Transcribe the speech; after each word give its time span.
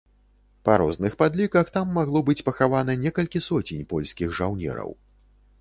Па 0.67 0.77
розных 0.81 1.17
падліках, 1.19 1.69
там 1.75 1.93
магло 1.99 2.23
быць 2.31 2.37
пахавана 2.47 2.97
некалькі 3.05 3.45
соцень 3.49 3.87
польскіх 3.93 4.37
жаўнераў. 4.41 4.91